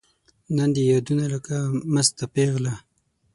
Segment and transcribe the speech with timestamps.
[0.55, 1.55] نن دي یادونو لکه
[1.93, 2.73] مسته پیغله